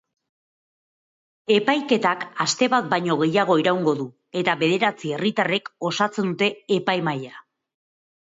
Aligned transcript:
Epaiketak 1.55 2.23
aste 2.45 2.69
bat 2.75 2.87
baino 2.93 3.17
gehiago 3.19 3.57
iraungo 3.63 3.93
du 3.99 4.07
eta 4.41 4.57
bederatzi 4.63 5.13
herritarrek 5.19 5.69
osatzen 5.91 6.31
dute 6.33 6.49
epaimahaia. 6.79 7.37